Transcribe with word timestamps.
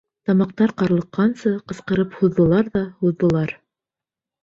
Тамаҡтар 0.27 0.73
ҡарлыҡҡансы 0.81 1.53
ҡысҡырып 1.73 2.19
һуҙҙылар 2.25 2.75
ҙа 2.75 2.85
һуҙҙылар. 3.07 3.59